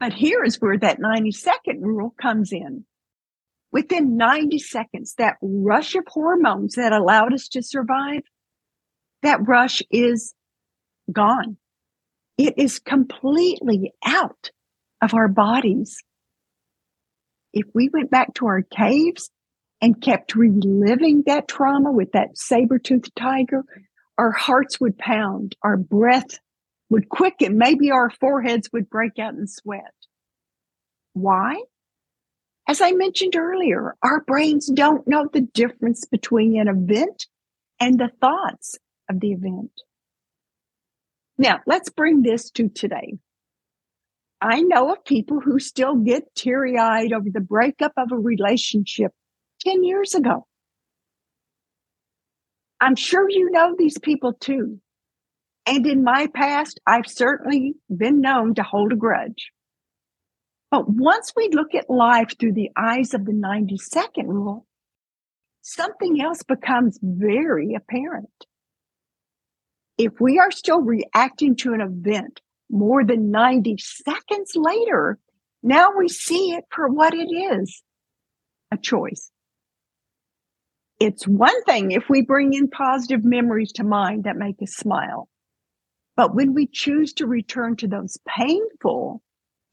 But 0.00 0.12
here 0.12 0.44
is 0.44 0.60
where 0.60 0.78
that 0.78 1.00
90 1.00 1.32
second 1.32 1.82
rule 1.82 2.14
comes 2.20 2.52
in. 2.52 2.84
Within 3.70 4.16
90 4.16 4.58
seconds, 4.58 5.14
that 5.18 5.36
rush 5.42 5.94
of 5.94 6.04
hormones 6.06 6.74
that 6.74 6.92
allowed 6.92 7.34
us 7.34 7.48
to 7.48 7.62
survive, 7.62 8.22
that 9.22 9.46
rush 9.46 9.82
is 9.90 10.34
gone. 11.12 11.56
It 12.38 12.54
is 12.56 12.78
completely 12.78 13.92
out 14.06 14.50
of 15.02 15.12
our 15.12 15.28
bodies. 15.28 16.02
If 17.52 17.66
we 17.74 17.88
went 17.88 18.10
back 18.10 18.34
to 18.34 18.46
our 18.46 18.62
caves 18.62 19.30
and 19.80 20.00
kept 20.00 20.34
reliving 20.34 21.22
that 21.26 21.48
trauma 21.48 21.92
with 21.92 22.12
that 22.12 22.36
saber-toothed 22.36 23.12
tiger, 23.16 23.64
our 24.16 24.32
hearts 24.32 24.80
would 24.80 24.98
pound, 24.98 25.54
our 25.62 25.76
breath 25.76 26.38
would 26.90 27.08
quicken, 27.08 27.58
maybe 27.58 27.90
our 27.90 28.10
foreheads 28.10 28.68
would 28.72 28.90
break 28.90 29.18
out 29.18 29.34
in 29.34 29.46
sweat. 29.46 29.94
Why? 31.12 31.62
As 32.66 32.80
I 32.80 32.92
mentioned 32.92 33.36
earlier, 33.36 33.94
our 34.02 34.20
brains 34.22 34.66
don't 34.66 35.06
know 35.08 35.28
the 35.32 35.40
difference 35.40 36.04
between 36.04 36.58
an 36.58 36.68
event 36.68 37.26
and 37.80 37.98
the 37.98 38.10
thoughts 38.20 38.76
of 39.08 39.20
the 39.20 39.32
event. 39.32 39.70
Now, 41.38 41.60
let's 41.66 41.88
bring 41.88 42.22
this 42.22 42.50
to 42.52 42.68
today. 42.68 43.18
I 44.40 44.60
know 44.62 44.92
of 44.92 45.04
people 45.04 45.40
who 45.40 45.58
still 45.58 45.96
get 45.96 46.34
teary 46.34 46.78
eyed 46.78 47.12
over 47.12 47.28
the 47.32 47.40
breakup 47.40 47.92
of 47.96 48.12
a 48.12 48.16
relationship 48.16 49.12
10 49.64 49.82
years 49.82 50.14
ago. 50.14 50.46
I'm 52.80 52.94
sure 52.94 53.28
you 53.28 53.50
know 53.50 53.74
these 53.76 53.98
people 53.98 54.34
too. 54.34 54.80
And 55.66 55.84
in 55.86 56.04
my 56.04 56.28
past, 56.28 56.80
I've 56.86 57.08
certainly 57.08 57.74
been 57.94 58.20
known 58.20 58.54
to 58.54 58.62
hold 58.62 58.92
a 58.92 58.96
grudge. 58.96 59.50
But 60.70 60.88
once 60.88 61.32
we 61.36 61.48
look 61.52 61.74
at 61.74 61.90
life 61.90 62.38
through 62.38 62.52
the 62.52 62.70
eyes 62.76 63.14
of 63.14 63.24
the 63.24 63.32
90 63.32 63.76
second 63.78 64.28
rule, 64.28 64.66
something 65.62 66.20
else 66.22 66.42
becomes 66.42 66.98
very 67.02 67.74
apparent. 67.74 68.30
If 69.96 70.20
we 70.20 70.38
are 70.38 70.52
still 70.52 70.80
reacting 70.80 71.56
to 71.56 71.74
an 71.74 71.80
event 71.80 72.40
more 72.70 73.04
than 73.04 73.30
90 73.30 73.76
seconds 73.78 74.52
later, 74.54 75.18
now 75.62 75.92
we 75.96 76.08
see 76.08 76.52
it 76.52 76.64
for 76.70 76.88
what 76.88 77.14
it 77.14 77.30
is 77.32 77.82
a 78.70 78.76
choice. 78.76 79.30
It's 81.00 81.26
one 81.26 81.62
thing 81.64 81.92
if 81.92 82.08
we 82.08 82.22
bring 82.22 82.52
in 82.52 82.68
positive 82.68 83.24
memories 83.24 83.72
to 83.72 83.84
mind 83.84 84.24
that 84.24 84.36
make 84.36 84.60
us 84.62 84.72
smile. 84.72 85.28
But 86.16 86.34
when 86.34 86.54
we 86.54 86.66
choose 86.66 87.12
to 87.14 87.26
return 87.26 87.76
to 87.76 87.86
those 87.86 88.18
painful 88.26 89.22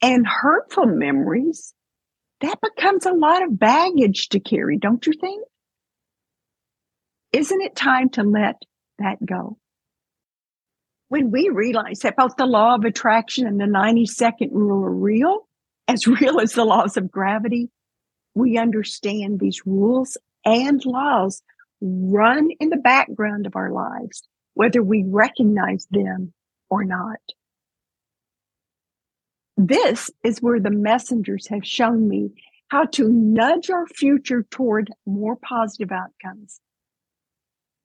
and 0.01 0.27
hurtful 0.27 0.85
memories, 0.85 1.73
that 2.41 2.59
becomes 2.61 3.05
a 3.05 3.13
lot 3.13 3.41
of 3.43 3.57
baggage 3.57 4.29
to 4.29 4.39
carry, 4.39 4.77
don't 4.77 5.05
you 5.07 5.13
think? 5.19 5.43
Isn't 7.31 7.61
it 7.61 7.75
time 7.75 8.09
to 8.09 8.23
let 8.23 8.61
that 8.99 9.17
go? 9.25 9.57
When 11.15 11.31
we 11.31 11.47
realize 11.47 11.99
that 11.99 12.17
both 12.17 12.35
the 12.35 12.45
law 12.45 12.75
of 12.75 12.83
attraction 12.83 13.47
and 13.47 13.57
the 13.57 13.65
90 13.65 14.05
second 14.05 14.51
rule 14.51 14.83
are 14.83 14.91
real, 14.91 15.47
as 15.87 16.05
real 16.21 16.41
as 16.41 16.51
the 16.51 16.65
laws 16.65 16.97
of 16.97 17.09
gravity, 17.09 17.69
we 18.33 18.57
understand 18.57 19.39
these 19.39 19.65
rules 19.65 20.17
and 20.43 20.83
laws 20.83 21.41
run 21.79 22.49
in 22.59 22.67
the 22.67 22.75
background 22.75 23.45
of 23.45 23.55
our 23.55 23.71
lives, 23.71 24.27
whether 24.55 24.83
we 24.83 25.05
recognize 25.07 25.87
them 25.89 26.33
or 26.69 26.83
not. 26.83 27.19
This 29.55 30.11
is 30.21 30.41
where 30.41 30.59
the 30.59 30.69
messengers 30.69 31.47
have 31.47 31.65
shown 31.65 32.09
me 32.09 32.31
how 32.67 32.87
to 32.87 33.07
nudge 33.07 33.69
our 33.69 33.87
future 33.87 34.45
toward 34.51 34.91
more 35.05 35.37
positive 35.37 35.93
outcomes 35.93 36.59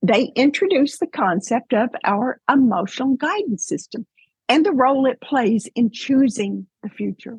they 0.03 0.33
introduce 0.35 0.99
the 0.99 1.07
concept 1.07 1.73
of 1.73 1.91
our 2.05 2.41
emotional 2.51 3.17
guidance 3.17 3.67
system 3.67 4.07
and 4.49 4.65
the 4.65 4.73
role 4.73 5.07
it 5.07 5.21
plays 5.21 5.69
in 5.75 5.91
choosing 5.91 6.67
the 6.83 6.89
future. 6.89 7.39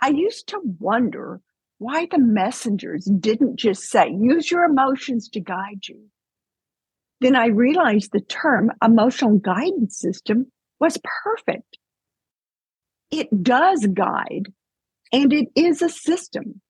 I 0.00 0.08
used 0.08 0.48
to 0.48 0.60
wonder 0.78 1.40
why 1.78 2.06
the 2.10 2.18
messengers 2.18 3.06
didn't 3.06 3.56
just 3.56 3.84
say, 3.84 4.10
use 4.10 4.50
your 4.50 4.64
emotions 4.64 5.28
to 5.30 5.40
guide 5.40 5.88
you. 5.88 6.08
Then 7.20 7.36
I 7.36 7.46
realized 7.46 8.12
the 8.12 8.20
term 8.20 8.70
emotional 8.82 9.38
guidance 9.38 9.98
system 9.98 10.52
was 10.78 10.98
perfect. 11.24 11.78
It 13.10 13.42
does 13.42 13.86
guide 13.86 14.52
and 15.12 15.32
it 15.32 15.48
is 15.54 15.80
a 15.80 15.88
system. 15.88 16.60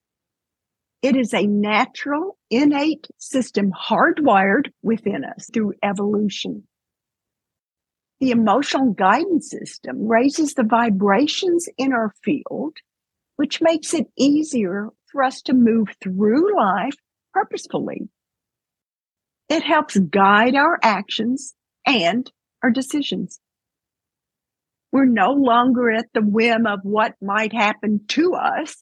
It 1.05 1.15
is 1.15 1.35
a 1.35 1.45
natural, 1.45 2.35
innate 2.49 3.05
system 3.19 3.71
hardwired 3.71 4.71
within 4.81 5.23
us 5.23 5.47
through 5.53 5.75
evolution. 5.83 6.67
The 8.19 8.31
emotional 8.31 8.91
guidance 8.91 9.51
system 9.51 10.07
raises 10.07 10.55
the 10.55 10.63
vibrations 10.63 11.69
in 11.77 11.93
our 11.93 12.11
field, 12.23 12.77
which 13.35 13.61
makes 13.61 13.93
it 13.93 14.07
easier 14.17 14.89
for 15.11 15.21
us 15.21 15.43
to 15.43 15.53
move 15.53 15.89
through 16.01 16.57
life 16.57 16.95
purposefully. 17.35 18.09
It 19.47 19.61
helps 19.61 19.99
guide 19.99 20.55
our 20.55 20.79
actions 20.81 21.53
and 21.85 22.31
our 22.63 22.71
decisions. 22.71 23.39
We're 24.91 25.05
no 25.05 25.33
longer 25.33 25.91
at 25.91 26.07
the 26.15 26.23
whim 26.23 26.65
of 26.65 26.79
what 26.81 27.13
might 27.21 27.53
happen 27.53 28.05
to 28.07 28.33
us 28.33 28.81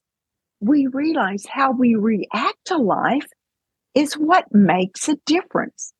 we 0.63 0.87
realize 0.87 1.45
how 1.45 1.71
we 1.71 1.95
react 1.95 2.65
to 2.65 2.77
life 2.77 3.27
is 3.93 4.13
what 4.13 4.45
makes 4.53 5.09
a 5.09 5.17
difference. 5.25 5.93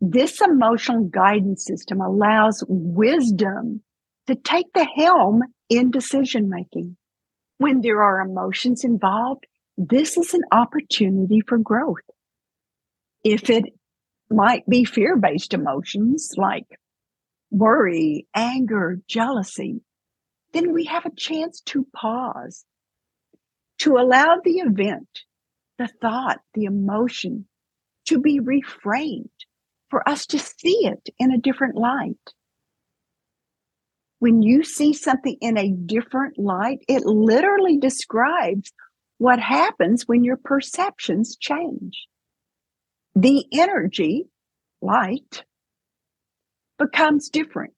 This 0.00 0.40
emotional 0.40 1.04
guidance 1.04 1.64
system 1.66 2.00
allows 2.00 2.64
wisdom 2.66 3.82
to 4.26 4.34
take 4.34 4.72
the 4.72 4.86
helm 4.96 5.42
in 5.68 5.90
decision 5.90 6.48
making. 6.48 6.96
When 7.58 7.82
there 7.82 8.02
are 8.02 8.20
emotions 8.20 8.84
involved, 8.84 9.46
this 9.76 10.16
is 10.16 10.32
an 10.32 10.42
opportunity 10.50 11.42
for 11.46 11.58
growth. 11.58 12.08
If 13.22 13.50
it 13.50 13.64
might 14.30 14.66
be 14.66 14.84
fear 14.84 15.16
based 15.16 15.52
emotions 15.52 16.32
like 16.38 16.66
worry, 17.50 18.26
anger, 18.34 18.98
jealousy, 19.08 19.82
then 20.52 20.72
we 20.72 20.86
have 20.86 21.04
a 21.04 21.14
chance 21.14 21.60
to 21.66 21.86
pause 21.94 22.64
to 23.78 23.96
allow 23.96 24.40
the 24.42 24.58
event, 24.58 25.08
the 25.78 25.88
thought, 26.00 26.40
the 26.54 26.64
emotion 26.64 27.46
to 28.06 28.18
be 28.18 28.40
reframed 28.40 29.28
for 29.90 30.06
us 30.08 30.26
to 30.26 30.38
see 30.38 30.86
it 30.86 31.08
in 31.18 31.32
a 31.32 31.38
different 31.38 31.76
light. 31.76 32.16
When 34.18 34.42
you 34.42 34.64
see 34.64 34.92
something 34.92 35.36
in 35.40 35.58
a 35.58 35.70
different 35.70 36.38
light, 36.38 36.78
it 36.88 37.04
literally 37.04 37.78
describes 37.78 38.72
what 39.18 39.38
happens 39.38 40.04
when 40.06 40.24
your 40.24 40.36
perceptions 40.36 41.36
change. 41.36 42.06
The 43.14 43.44
energy, 43.52 44.26
light, 44.80 45.44
becomes 46.78 47.28
different 47.28 47.74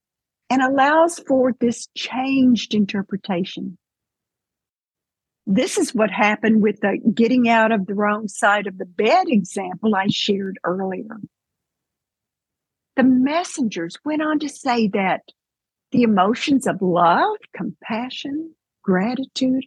and 0.48 0.62
allows 0.62 1.18
for 1.18 1.52
this 1.60 1.88
changed 1.96 2.74
interpretation. 2.74 3.76
This 5.46 5.78
is 5.78 5.94
what 5.94 6.10
happened 6.10 6.60
with 6.60 6.80
the 6.80 6.98
getting 7.14 7.48
out 7.48 7.70
of 7.72 7.86
the 7.86 7.94
wrong 7.94 8.26
side 8.28 8.66
of 8.66 8.78
the 8.78 8.84
bed 8.84 9.26
example 9.28 9.94
I 9.94 10.06
shared 10.08 10.58
earlier. 10.64 11.18
The 12.96 13.04
messengers 13.04 13.96
went 14.04 14.22
on 14.22 14.40
to 14.40 14.48
say 14.48 14.88
that 14.88 15.22
The 15.92 16.02
emotions 16.02 16.66
of 16.66 16.82
love, 16.82 17.36
compassion, 17.54 18.54
gratitude 18.82 19.64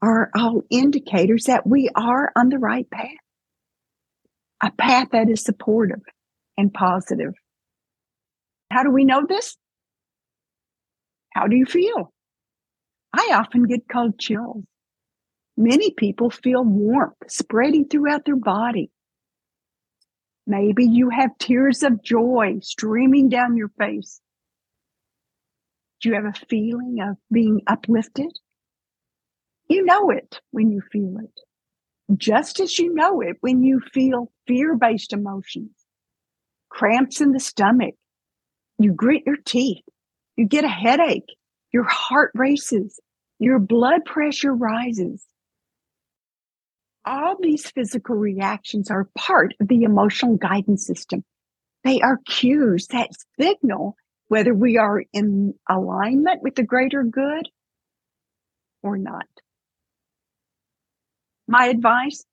are 0.00 0.30
all 0.34 0.62
indicators 0.70 1.44
that 1.44 1.66
we 1.66 1.90
are 1.96 2.32
on 2.36 2.48
the 2.48 2.58
right 2.58 2.88
path, 2.90 3.10
a 4.62 4.70
path 4.70 5.08
that 5.12 5.28
is 5.28 5.42
supportive 5.42 6.02
and 6.56 6.72
positive. 6.72 7.34
How 8.70 8.84
do 8.84 8.90
we 8.90 9.04
know 9.04 9.26
this? 9.26 9.56
How 11.34 11.46
do 11.48 11.56
you 11.56 11.66
feel? 11.66 12.12
I 13.12 13.30
often 13.34 13.64
get 13.64 13.88
cold 13.90 14.18
chills. 14.18 14.64
Many 15.56 15.90
people 15.92 16.30
feel 16.30 16.64
warmth 16.64 17.16
spreading 17.28 17.88
throughout 17.88 18.24
their 18.26 18.36
body. 18.36 18.90
Maybe 20.46 20.84
you 20.84 21.08
have 21.10 21.38
tears 21.38 21.82
of 21.82 22.02
joy 22.02 22.58
streaming 22.62 23.28
down 23.28 23.56
your 23.56 23.70
face. 23.78 24.20
Do 26.00 26.10
you 26.10 26.14
have 26.14 26.26
a 26.26 26.46
feeling 26.48 26.98
of 27.00 27.16
being 27.32 27.62
uplifted? 27.66 28.30
You 29.68 29.84
know 29.84 30.10
it 30.10 30.40
when 30.50 30.70
you 30.70 30.82
feel 30.92 31.16
it, 31.18 32.16
just 32.16 32.60
as 32.60 32.78
you 32.78 32.94
know 32.94 33.20
it 33.20 33.36
when 33.40 33.64
you 33.64 33.80
feel 33.80 34.30
fear 34.46 34.76
based 34.76 35.12
emotions, 35.12 35.72
cramps 36.68 37.20
in 37.20 37.32
the 37.32 37.40
stomach, 37.40 37.94
you 38.78 38.92
grit 38.92 39.22
your 39.26 39.38
teeth, 39.44 39.82
you 40.36 40.46
get 40.46 40.64
a 40.64 40.68
headache, 40.68 41.34
your 41.72 41.84
heart 41.84 42.30
races, 42.34 43.00
your 43.38 43.58
blood 43.58 44.04
pressure 44.04 44.54
rises. 44.54 45.26
All 47.06 47.36
these 47.40 47.70
physical 47.70 48.16
reactions 48.16 48.90
are 48.90 49.08
part 49.16 49.54
of 49.60 49.68
the 49.68 49.84
emotional 49.84 50.36
guidance 50.36 50.84
system. 50.84 51.24
They 51.84 52.00
are 52.00 52.18
cues 52.26 52.88
that 52.88 53.10
signal 53.38 53.94
whether 54.26 54.52
we 54.52 54.76
are 54.76 55.04
in 55.12 55.54
alignment 55.70 56.42
with 56.42 56.56
the 56.56 56.64
greater 56.64 57.04
good 57.04 57.48
or 58.82 58.98
not. 58.98 59.26
My 61.46 61.66
advice 61.66 62.24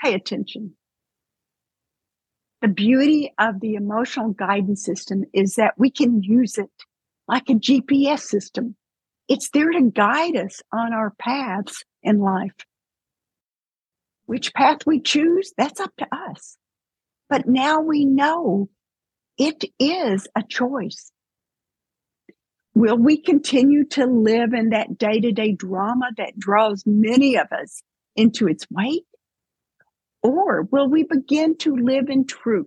pay 0.00 0.14
attention. 0.14 0.74
The 2.60 2.68
beauty 2.68 3.32
of 3.38 3.60
the 3.60 3.74
emotional 3.74 4.30
guidance 4.30 4.84
system 4.84 5.24
is 5.32 5.54
that 5.54 5.74
we 5.78 5.90
can 5.90 6.24
use 6.24 6.58
it 6.58 6.70
like 7.28 7.48
a 7.48 7.54
GPS 7.54 8.20
system. 8.20 8.74
It's 9.28 9.50
there 9.50 9.70
to 9.70 9.90
guide 9.92 10.36
us 10.36 10.60
on 10.72 10.92
our 10.92 11.12
paths 11.20 11.84
in 12.02 12.18
life. 12.18 12.54
Which 14.26 14.52
path 14.54 14.80
we 14.86 15.00
choose, 15.00 15.52
that's 15.56 15.80
up 15.80 15.92
to 15.98 16.06
us. 16.12 16.56
But 17.28 17.48
now 17.48 17.80
we 17.80 18.04
know 18.04 18.68
it 19.38 19.64
is 19.78 20.28
a 20.36 20.42
choice. 20.42 21.10
Will 22.74 22.98
we 22.98 23.16
continue 23.16 23.84
to 23.86 24.06
live 24.06 24.52
in 24.52 24.70
that 24.70 24.98
day 24.98 25.20
to 25.20 25.32
day 25.32 25.52
drama 25.52 26.10
that 26.18 26.38
draws 26.38 26.82
many 26.84 27.36
of 27.36 27.50
us 27.52 27.82
into 28.16 28.48
its 28.48 28.66
wake? 28.70 29.06
Or 30.22 30.62
will 30.62 30.88
we 30.88 31.04
begin 31.04 31.56
to 31.58 31.76
live 31.76 32.08
in 32.08 32.26
truth 32.26 32.66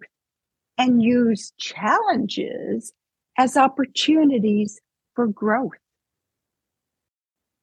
and 0.78 1.04
use 1.04 1.52
challenges 1.58 2.94
as 3.38 3.58
opportunities 3.58 4.80
for 5.14 5.28
growth? 5.28 5.74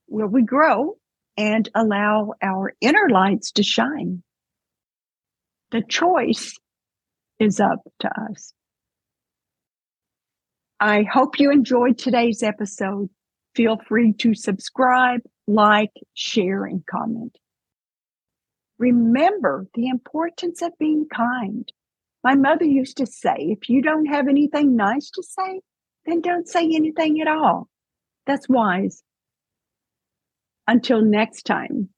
Will 0.09 0.29
we 0.29 0.43
grow 0.43 0.99
and 1.37 1.68
allow 1.75 2.33
our 2.42 2.75
inner 2.81 3.09
lights 3.09 3.53
to 3.53 3.62
shine? 3.62 4.22
The 5.70 5.83
choice 5.83 6.57
is 7.38 7.61
up 7.61 7.81
to 8.01 8.11
us. 8.31 8.53
I 10.79 11.03
hope 11.03 11.38
you 11.38 11.51
enjoyed 11.51 11.99
today's 11.99 12.42
episode. 12.42 13.09
Feel 13.55 13.79
free 13.88 14.12
to 14.14 14.35
subscribe, 14.35 15.22
like, 15.46 15.92
share, 16.14 16.64
and 16.64 16.85
comment. 16.87 17.37
Remember 18.79 19.66
the 19.75 19.88
importance 19.88 20.61
of 20.61 20.72
being 20.79 21.07
kind. 21.12 21.70
My 22.22 22.35
mother 22.35 22.64
used 22.66 22.99
to 22.99 23.07
say, 23.07 23.37
if 23.38 23.68
you 23.70 23.81
don't 23.81 24.07
have 24.07 24.29
anything 24.29 24.77
nice 24.77 25.11
to 25.11 25.22
say, 25.22 25.61
then 26.05 26.20
don't 26.20 26.46
say 26.46 26.64
anything 26.64 27.20
at 27.20 27.29
all. 27.29 27.68
That's 28.27 28.49
wise. 28.49 29.03
Until 30.68 31.00
next 31.00 31.46
time. 31.46 31.88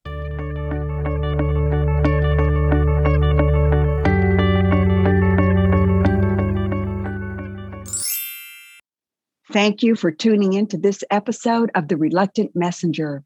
Thank 9.51 9.81
you 9.81 9.95
for 9.95 10.11
tuning 10.11 10.53
in 10.53 10.67
to 10.67 10.77
this 10.77 11.03
episode 11.09 11.71
of 11.73 11.87
The 11.87 11.97
Reluctant 11.97 12.55
Messenger. 12.55 13.23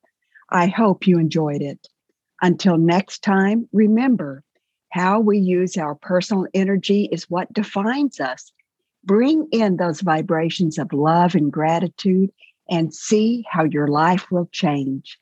I 0.50 0.68
hope 0.68 1.06
you 1.06 1.20
enjoyed 1.20 1.62
it. 1.62 1.90
Until 2.42 2.78
next 2.78 3.24
time, 3.24 3.68
remember 3.74 4.42
how 4.92 5.20
we 5.20 5.38
use 5.38 5.76
our 5.76 5.96
personal 5.96 6.48
energy 6.54 7.10
is 7.12 7.30
what 7.30 7.52
defines 7.52 8.22
us. 8.22 8.54
Bring 9.04 9.48
in 9.52 9.76
those 9.76 10.00
vibrations 10.00 10.78
of 10.78 10.94
love 10.94 11.36
and 11.36 11.52
gratitude 11.52 12.32
and 12.70 12.94
see 12.94 13.44
how 13.50 13.66
your 13.66 13.90
life 13.90 14.32
will 14.32 14.48
change. 14.54 15.20